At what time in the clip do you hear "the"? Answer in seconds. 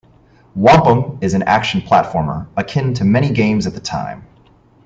3.75-3.79